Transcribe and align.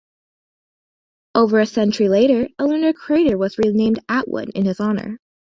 Over 1.35 1.59
a 1.59 1.67
century 1.67 2.09
later, 2.09 2.47
a 2.57 2.65
lunar 2.65 2.91
crater 2.91 3.37
was 3.37 3.59
renamed 3.59 3.99
Atwood 4.09 4.49
in 4.55 4.65
his 4.65 4.79
honour. 4.79 5.19